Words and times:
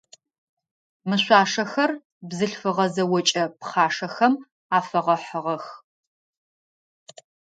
Мы 1.07 1.15
шъуашэхэр 1.23 1.91
бзылъфыгъэ 2.27 2.85
зэокӏо 2.93 3.43
пхъашэхэм 3.59 4.33
афэгъэхьыгъэх. 4.77 5.65